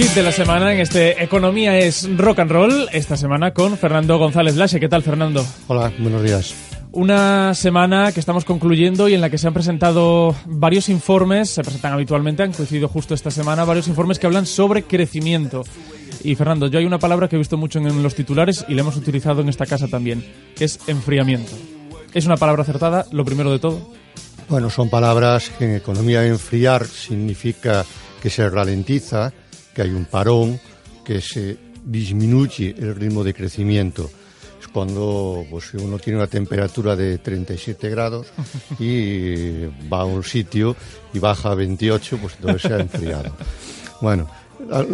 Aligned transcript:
hit 0.00 0.14
de 0.14 0.22
la 0.22 0.32
semana 0.32 0.72
en 0.72 0.80
este 0.80 1.22
Economía 1.22 1.76
es 1.76 2.08
Rock 2.16 2.38
and 2.38 2.50
Roll, 2.50 2.88
esta 2.90 3.18
semana 3.18 3.52
con 3.52 3.76
Fernando 3.76 4.16
González 4.18 4.56
Lache. 4.56 4.80
¿Qué 4.80 4.88
tal, 4.88 5.02
Fernando? 5.02 5.44
Hola, 5.66 5.92
buenos 5.98 6.22
días. 6.22 6.54
Una 6.92 7.52
semana 7.54 8.10
que 8.10 8.18
estamos 8.18 8.46
concluyendo 8.46 9.10
y 9.10 9.14
en 9.14 9.20
la 9.20 9.28
que 9.28 9.36
se 9.36 9.46
han 9.46 9.52
presentado 9.52 10.34
varios 10.46 10.88
informes, 10.88 11.50
se 11.50 11.62
presentan 11.62 11.92
habitualmente, 11.92 12.42
han 12.42 12.52
coincidido 12.52 12.88
justo 12.88 13.12
esta 13.12 13.30
semana, 13.30 13.66
varios 13.66 13.88
informes 13.88 14.18
que 14.18 14.26
hablan 14.26 14.46
sobre 14.46 14.84
crecimiento. 14.84 15.64
Y 16.24 16.34
Fernando, 16.34 16.68
yo 16.68 16.78
hay 16.78 16.86
una 16.86 16.98
palabra 16.98 17.28
que 17.28 17.36
he 17.36 17.38
visto 17.38 17.58
mucho 17.58 17.78
en 17.78 18.02
los 18.02 18.14
titulares 18.14 18.64
y 18.68 18.74
la 18.74 18.80
hemos 18.80 18.96
utilizado 18.96 19.42
en 19.42 19.50
esta 19.50 19.66
casa 19.66 19.86
también, 19.86 20.24
que 20.56 20.64
es 20.64 20.80
enfriamiento. 20.86 21.52
¿Es 22.14 22.24
una 22.24 22.38
palabra 22.38 22.62
acertada, 22.62 23.04
lo 23.12 23.26
primero 23.26 23.52
de 23.52 23.58
todo? 23.58 23.92
Bueno, 24.48 24.70
son 24.70 24.88
palabras 24.88 25.50
que 25.58 25.66
en 25.66 25.76
economía 25.76 26.26
enfriar 26.26 26.86
significa 26.86 27.84
que 28.22 28.30
se 28.30 28.48
ralentiza, 28.48 29.32
que 29.74 29.82
hay 29.82 29.90
un 29.90 30.04
parón, 30.04 30.60
que 31.04 31.20
se 31.20 31.56
disminuye 31.84 32.74
el 32.78 32.94
ritmo 32.94 33.24
de 33.24 33.34
crecimiento. 33.34 34.10
Es 34.60 34.68
cuando 34.68 35.44
pues, 35.50 35.72
uno 35.74 35.98
tiene 35.98 36.18
una 36.18 36.26
temperatura 36.26 36.94
de 36.94 37.18
37 37.18 37.88
grados 37.88 38.28
y 38.78 39.64
va 39.90 40.02
a 40.02 40.04
un 40.04 40.22
sitio 40.22 40.76
y 41.12 41.18
baja 41.18 41.52
a 41.52 41.54
28, 41.54 42.18
pues 42.18 42.34
entonces 42.36 42.62
se 42.62 42.74
ha 42.74 42.80
enfriado. 42.80 43.34
Bueno, 44.00 44.28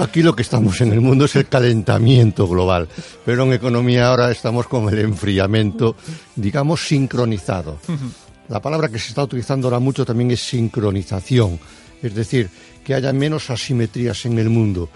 aquí 0.00 0.22
lo 0.22 0.34
que 0.34 0.42
estamos 0.42 0.80
en 0.80 0.92
el 0.92 1.00
mundo 1.00 1.24
es 1.24 1.36
el 1.36 1.48
calentamiento 1.48 2.46
global, 2.46 2.88
pero 3.24 3.44
en 3.44 3.52
economía 3.52 4.08
ahora 4.08 4.30
estamos 4.30 4.66
con 4.66 4.88
el 4.88 4.98
enfriamiento, 5.00 5.96
digamos, 6.34 6.86
sincronizado. 6.86 7.78
La 8.48 8.61
palabra 8.61 8.88
que 8.88 8.98
se 8.98 9.08
está 9.08 9.24
utilizando 9.24 9.66
ahora 9.66 9.80
mucho 9.80 10.05
también 10.05 10.30
es 10.30 10.40
sincronización, 10.40 11.58
es 12.02 12.14
decir, 12.14 12.48
que 12.87 12.95
haya 12.95 13.12
menos 13.12 13.51
asimetrías 13.51 14.27
en 14.27 14.39
el 14.39 14.48
mundo. 14.48 14.89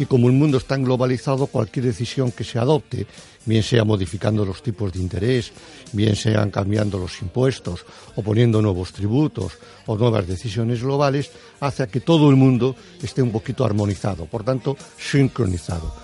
Y 0.00 0.06
como 0.06 0.26
el 0.26 0.32
mundo 0.32 0.58
está 0.58 0.76
globalizado, 0.78 1.46
cualquier 1.46 1.86
decisión 1.86 2.32
que 2.32 2.42
se 2.42 2.58
adopte, 2.58 3.06
bien 3.44 3.62
sea 3.62 3.84
modificando 3.84 4.44
los 4.44 4.64
tipos 4.64 4.92
de 4.92 4.98
interés, 4.98 5.52
bien 5.92 6.16
sean 6.16 6.50
cambiando 6.50 6.98
los 6.98 7.22
impuestos 7.22 7.86
o 8.16 8.22
poniendo 8.22 8.60
nuevos 8.60 8.92
tributos 8.92 9.52
o 9.86 9.96
nuevas 9.96 10.26
decisiones 10.26 10.82
globales, 10.82 11.30
hace 11.60 11.86
que 11.86 12.00
todo 12.00 12.30
el 12.30 12.36
mundo 12.36 12.74
esté 13.00 13.22
un 13.22 13.30
poquito 13.30 13.64
armonizado, 13.64 14.26
por 14.26 14.42
tanto, 14.42 14.76
sincronizado. 14.98 15.94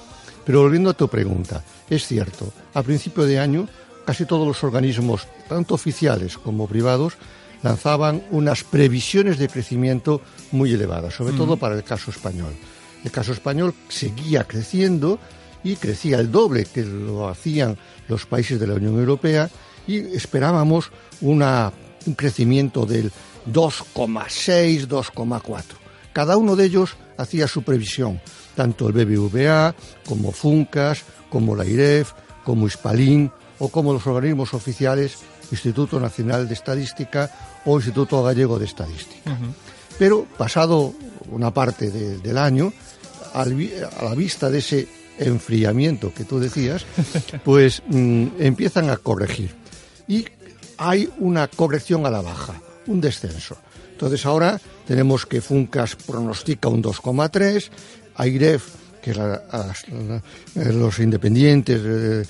Pero 0.46 0.62
volviendo 0.62 0.90
a 0.90 0.94
tu 0.94 1.08
pregunta, 1.08 1.64
es 1.90 2.06
cierto, 2.06 2.52
a 2.72 2.84
principio 2.84 3.24
de 3.24 3.40
año 3.40 3.68
casi 4.06 4.26
todos 4.26 4.46
los 4.46 4.62
organismos, 4.62 5.26
tanto 5.48 5.74
oficiales 5.74 6.38
como 6.38 6.68
privados, 6.68 7.14
lanzaban 7.62 8.22
unas 8.30 8.64
previsiones 8.64 9.38
de 9.38 9.48
crecimiento 9.48 10.20
muy 10.50 10.72
elevadas, 10.72 11.14
sobre 11.14 11.34
todo 11.34 11.56
para 11.56 11.74
el 11.74 11.84
caso 11.84 12.10
español. 12.10 12.54
El 13.04 13.10
caso 13.10 13.32
español 13.32 13.74
seguía 13.88 14.44
creciendo 14.44 15.18
y 15.64 15.76
crecía 15.76 16.18
el 16.18 16.30
doble 16.30 16.64
que 16.64 16.82
lo 16.82 17.28
hacían 17.28 17.76
los 18.08 18.26
países 18.26 18.58
de 18.58 18.66
la 18.66 18.74
Unión 18.74 18.98
Europea 18.98 19.50
y 19.86 19.98
esperábamos 19.98 20.90
una, 21.20 21.72
un 22.06 22.14
crecimiento 22.14 22.86
del 22.86 23.12
2,6, 23.50 24.86
2,4. 24.86 25.62
Cada 26.12 26.36
uno 26.36 26.56
de 26.56 26.66
ellos 26.66 26.96
hacía 27.16 27.48
su 27.48 27.62
previsión, 27.62 28.20
tanto 28.54 28.88
el 28.88 28.92
BBVA 28.92 29.74
como 30.06 30.32
Funcas, 30.32 31.04
como 31.30 31.56
la 31.56 31.64
IREF, 31.64 32.12
como 32.44 32.66
Hispalín 32.66 33.30
o 33.58 33.68
como 33.68 33.92
los 33.92 34.06
organismos 34.06 34.54
oficiales, 34.54 35.18
Instituto 35.52 36.00
Nacional 36.00 36.48
de 36.48 36.54
Estadística 36.54 37.30
o 37.64 37.76
Instituto 37.76 38.22
Gallego 38.22 38.58
de 38.58 38.64
Estadística. 38.64 39.36
Pero 39.98 40.24
pasado 40.24 40.94
una 41.30 41.52
parte 41.52 41.90
del 41.90 42.38
año, 42.38 42.72
a 43.34 43.44
la 43.44 44.14
vista 44.14 44.50
de 44.50 44.58
ese 44.58 44.88
enfriamiento 45.18 46.12
que 46.12 46.24
tú 46.24 46.40
decías, 46.40 46.84
pues 47.44 47.82
mm, 47.86 48.40
empiezan 48.40 48.90
a 48.90 48.96
corregir. 48.96 49.54
Y 50.08 50.26
hay 50.78 51.08
una 51.18 51.48
corrección 51.48 52.06
a 52.06 52.10
la 52.10 52.22
baja, 52.22 52.60
un 52.86 53.00
descenso. 53.00 53.56
Entonces 53.92 54.26
ahora 54.26 54.60
tenemos 54.86 55.26
que 55.26 55.40
Funcas 55.40 55.94
pronostica 55.94 56.68
un 56.68 56.82
2,3, 56.82 57.70
AIREF 58.16 58.64
que 59.02 59.12
la, 59.14 59.42
los 60.54 60.98
independientes, 61.00 61.80
eh, 61.84 62.24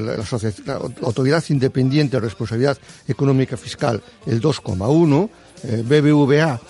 la, 0.00 0.16
la, 0.16 0.74
Autoridad 1.02 1.44
Independiente 1.50 2.16
de 2.16 2.20
Responsabilidad 2.20 2.78
Económica 3.06 3.56
Fiscal, 3.56 4.02
el 4.26 4.40
2,1, 4.40 5.28
eh, 5.64 5.82
BBVA 5.84 6.60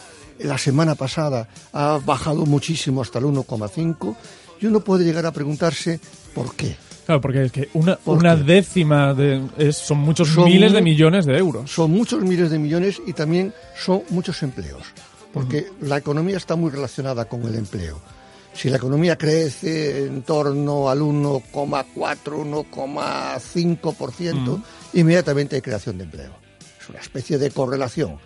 la 0.41 0.59
semana 0.59 0.95
pasada 0.95 1.49
ha 1.73 1.99
bajado 2.05 2.47
muchísimo 2.47 3.03
hasta 3.03 3.19
el 3.19 3.27
1,5 3.27 4.17
y 4.61 4.67
uno 4.67 4.81
puede 4.81 5.05
llegar 5.05 5.27
a 5.27 5.33
preguntarse 5.33 6.01
por 6.35 6.55
qué. 6.55 6.77
Claro, 7.07 7.21
porque 7.21 7.45
es 7.45 7.53
que 7.53 7.69
una, 7.73 7.99
una 8.05 8.37
décima 8.37 9.15
de, 9.15 9.73
son 9.73 9.99
muchos 9.99 10.37
miles 10.37 10.73
de 10.73 10.83
millones 10.83 11.25
de 11.25 11.39
euros. 11.39 11.71
Son 11.71 11.91
muchos 11.91 12.23
miles 12.23 12.51
de 12.51 12.59
millones 12.59 13.01
y 13.07 13.15
también 13.15 13.55
son 13.79 14.03
muchos 14.11 14.43
empleos, 14.43 14.83
porque 15.33 15.69
la 15.81 15.97
economía 15.97 16.37
está 16.37 16.55
muy 16.55 16.71
relacionada 16.71 17.25
con 17.25 17.43
el 17.45 17.55
empleo. 17.55 17.99
Si 18.59 18.69
la 18.69 18.77
economía 18.79 19.17
crece 19.17 20.07
en 20.07 20.23
torno 20.23 20.91
al 20.91 20.99
1,4, 20.99 22.73
1,5%, 22.73 24.63
inmediatamente 24.95 25.55
hay 25.55 25.63
creación 25.63 25.97
de 25.97 26.03
empleo. 26.03 26.33
Es 26.81 26.89
una 26.89 26.99
especie 26.99 27.39
de 27.39 27.53
correlación, 27.53 28.19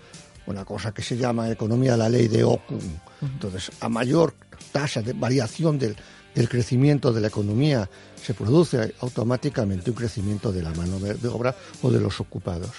una 0.46 0.64
cosa 0.64 0.92
que 0.92 1.02
se 1.02 1.18
llama 1.18 1.44
en 1.44 1.52
economía 1.52 1.98
la 1.98 2.08
ley 2.08 2.28
de 2.28 2.44
Okun. 2.44 2.98
Entonces, 3.20 3.72
a 3.80 3.90
mayor 3.90 4.32
tasa 4.72 5.02
de 5.02 5.12
variación 5.12 5.78
del, 5.78 5.94
del 6.34 6.48
crecimiento 6.48 7.12
de 7.12 7.20
la 7.20 7.28
economía, 7.28 7.90
se 8.16 8.32
produce 8.32 8.94
automáticamente 9.00 9.90
un 9.90 9.96
crecimiento 9.96 10.50
de 10.50 10.62
la 10.62 10.70
mano 10.70 10.98
de 10.98 11.28
obra 11.28 11.54
o 11.82 11.90
de 11.90 12.00
los 12.00 12.18
ocupados. 12.20 12.70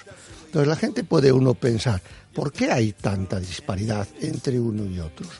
Entonces 0.46 0.66
la 0.66 0.74
gente 0.74 1.04
puede 1.04 1.30
uno 1.30 1.54
pensar, 1.54 2.02
¿por 2.34 2.50
qué 2.50 2.72
hay 2.72 2.94
tanta 2.94 3.38
disparidad 3.38 4.08
entre 4.20 4.58
uno 4.58 4.84
y 4.86 4.98
otros? 4.98 5.30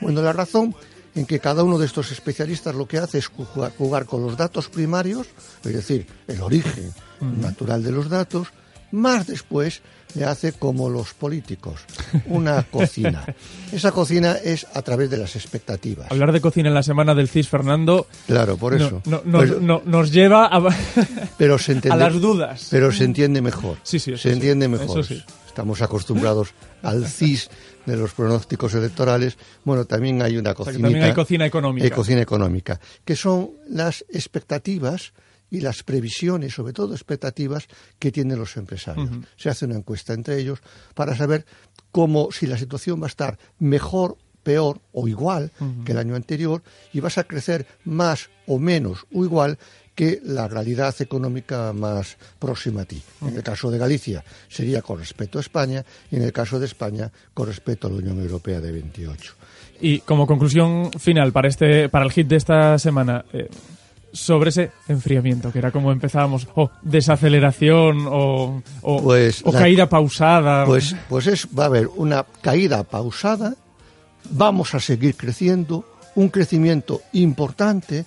Bueno, 0.00 0.22
la 0.22 0.32
razón 0.32 0.74
en 1.18 1.26
que 1.26 1.40
cada 1.40 1.64
uno 1.64 1.78
de 1.78 1.86
estos 1.86 2.12
especialistas 2.12 2.76
lo 2.76 2.86
que 2.86 2.98
hace 2.98 3.18
es 3.18 3.26
jugar, 3.26 4.06
con 4.06 4.22
los 4.22 4.36
datos 4.36 4.68
primarios, 4.68 5.26
es 5.64 5.72
decir, 5.72 6.06
el 6.28 6.40
origen 6.40 6.94
natural 7.20 7.82
de 7.82 7.90
los 7.90 8.08
datos, 8.08 8.46
más 8.90 9.26
después 9.26 9.82
le 10.14 10.24
hace 10.24 10.52
como 10.52 10.88
los 10.88 11.14
políticos, 11.14 11.80
una 12.26 12.62
cocina. 12.70 13.24
Esa 13.72 13.92
cocina 13.92 14.32
es 14.32 14.66
a 14.74 14.82
través 14.82 15.10
de 15.10 15.18
las 15.18 15.36
expectativas. 15.36 16.10
Hablar 16.10 16.32
de 16.32 16.40
cocina 16.40 16.68
en 16.68 16.74
la 16.74 16.82
semana 16.82 17.14
del 17.14 17.28
CIS, 17.28 17.48
Fernando. 17.48 18.06
Claro, 18.26 18.56
por 18.56 18.74
eso. 18.74 19.02
nos 19.24 20.12
lleva 20.12 20.46
a, 20.46 20.62
pero 21.38 21.56
a 21.90 21.96
las 21.96 22.20
dudas. 22.20 22.68
Pero 22.70 22.92
se 22.92 23.04
entiende 23.04 23.42
mejor. 23.42 23.76
Sí, 23.82 23.98
sí, 23.98 24.16
se 24.16 24.32
entiende 24.32 24.68
mejor. 24.68 25.04
sí. 25.04 25.22
Estamos 25.46 25.82
acostumbrados 25.82 26.54
al 26.82 27.04
CIS 27.08 27.50
de 27.84 27.96
los 27.96 28.12
pronósticos 28.12 28.74
electorales. 28.74 29.36
Bueno, 29.64 29.86
también 29.86 30.22
hay 30.22 30.36
una 30.36 30.54
cocina. 30.54 30.82
También 30.82 31.02
hay 31.02 31.14
cocina 31.14 31.46
económica. 31.46 31.84
Hay 31.84 31.90
cocina 31.90 32.20
económica, 32.20 32.78
que 33.04 33.16
son 33.16 33.50
las 33.68 34.04
expectativas 34.08 35.12
y 35.50 35.60
las 35.60 35.82
previsiones, 35.82 36.54
sobre 36.54 36.72
todo 36.72 36.94
expectativas, 36.94 37.66
que 37.98 38.12
tienen 38.12 38.38
los 38.38 38.56
empresarios. 38.56 39.10
Se 39.36 39.48
hace 39.48 39.64
una 39.64 39.76
encuesta 39.76 40.12
entre 40.12 40.38
ellos 40.38 40.60
para 40.94 41.16
saber 41.16 41.46
cómo, 41.90 42.30
si 42.32 42.46
la 42.46 42.58
situación 42.58 43.00
va 43.00 43.06
a 43.06 43.08
estar 43.08 43.38
mejor, 43.58 44.16
peor 44.42 44.80
o 44.92 45.08
igual 45.08 45.50
que 45.84 45.92
el 45.92 45.98
año 45.98 46.14
anterior, 46.14 46.62
y 46.92 47.00
vas 47.00 47.18
a 47.18 47.24
crecer 47.24 47.66
más 47.84 48.30
o 48.46 48.58
menos 48.58 49.06
o 49.12 49.24
igual 49.24 49.58
que 49.98 50.20
la 50.22 50.46
realidad 50.46 50.94
económica 51.00 51.72
más 51.72 52.16
próxima 52.38 52.82
a 52.82 52.84
ti. 52.84 53.02
En 53.20 53.34
el 53.34 53.42
caso 53.42 53.68
de 53.68 53.78
Galicia 53.78 54.24
sería 54.48 54.80
con 54.80 55.00
respecto 55.00 55.38
a 55.38 55.40
España 55.40 55.84
y 56.08 56.16
en 56.16 56.22
el 56.22 56.32
caso 56.32 56.60
de 56.60 56.66
España 56.66 57.10
con 57.34 57.48
respecto 57.48 57.88
a 57.88 57.90
la 57.90 57.96
Unión 57.96 58.20
Europea 58.20 58.60
de 58.60 58.70
28. 58.70 59.34
Y 59.80 59.98
como 60.00 60.24
conclusión 60.24 60.92
final 60.92 61.32
para 61.32 61.48
este 61.48 61.88
para 61.88 62.04
el 62.04 62.12
hit 62.12 62.28
de 62.28 62.36
esta 62.36 62.78
semana, 62.78 63.24
eh, 63.32 63.48
sobre 64.12 64.50
ese 64.50 64.70
enfriamiento, 64.88 65.52
que 65.52 65.58
era 65.58 65.70
como 65.70 65.92
empezábamos, 65.92 66.48
o 66.54 66.70
desaceleración 66.82 68.06
o, 68.08 68.62
pues 69.02 69.42
caída 69.52 69.88
pausada. 69.88 70.64
Pues, 70.64 70.94
pues 71.08 71.26
es, 71.26 71.48
va 71.56 71.64
a 71.64 71.66
haber 71.66 71.88
una 71.88 72.24
caída 72.40 72.82
pausada, 72.84 73.54
vamos 74.30 74.74
a 74.74 74.80
seguir 74.80 75.16
creciendo, 75.16 75.84
un 76.14 76.28
crecimiento 76.28 77.02
importante, 77.12 78.04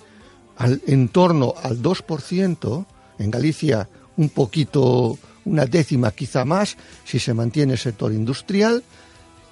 en 0.86 1.08
torno 1.08 1.54
al 1.62 1.82
2%, 1.82 2.86
en 3.18 3.30
Galicia 3.30 3.88
un 4.16 4.28
poquito, 4.28 5.18
una 5.44 5.64
décima 5.66 6.10
quizá 6.12 6.44
más, 6.44 6.76
si 7.04 7.18
se 7.18 7.34
mantiene 7.34 7.72
el 7.72 7.78
sector 7.78 8.12
industrial, 8.12 8.82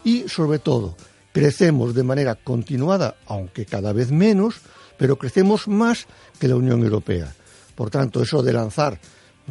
y 0.04 0.28
sobre 0.28 0.58
todo, 0.58 0.96
crecemos 1.32 1.94
de 1.94 2.02
manera 2.02 2.34
continuada, 2.34 3.16
aunque 3.26 3.66
cada 3.66 3.92
vez 3.92 4.10
menos, 4.10 4.60
pero 5.00 5.16
crecemos 5.16 5.66
más 5.66 6.06
que 6.38 6.46
la 6.46 6.56
Unión 6.56 6.82
Europea. 6.82 7.34
Por 7.74 7.88
tanto, 7.88 8.22
eso 8.22 8.42
de 8.42 8.52
lanzar 8.52 9.00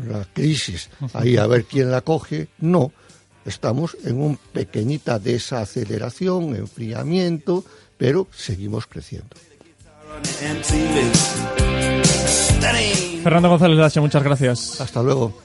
la 0.07 0.23
crisis 0.31 0.91
ahí 1.13 1.37
a 1.37 1.47
ver 1.47 1.65
quién 1.65 1.89
la 1.89 2.01
coge, 2.01 2.49
no. 2.59 2.91
Estamos 3.45 3.97
en 4.05 4.21
una 4.21 4.37
pequeñita 4.53 5.17
desaceleración, 5.17 6.55
enfriamiento, 6.55 7.65
pero 7.97 8.27
seguimos 8.31 8.85
creciendo. 8.85 9.35
Fernando 13.23 13.49
González 13.49 13.79
Dache, 13.79 14.01
muchas 14.01 14.21
gracias. 14.21 14.79
Hasta 14.79 15.01
luego. 15.01 15.35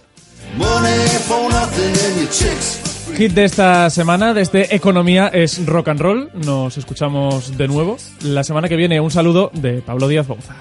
Hit 3.17 3.33
de 3.33 3.45
esta 3.45 3.89
semana 3.91 4.35
desde 4.35 4.63
este 4.63 4.75
Economía 4.75 5.29
es 5.29 5.65
Rock 5.67 5.89
and 5.89 6.01
Roll. 6.01 6.31
Nos 6.35 6.77
escuchamos 6.77 7.57
de 7.57 7.69
nuevo. 7.69 7.97
La 8.23 8.43
semana 8.43 8.69
que 8.69 8.75
viene 8.75 9.01
un 9.01 9.13
saludo 9.13 9.53
de 9.55 9.83
Pablo 9.83 10.09
Díaz 10.09 10.27
Bonza. 10.27 10.57